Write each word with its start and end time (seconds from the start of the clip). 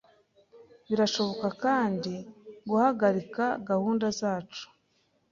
Birashoboka 0.87 1.47
kandi 1.63 2.13
guhagarika 2.69 3.43
gahunda 3.69 4.05
zacu 4.19 4.65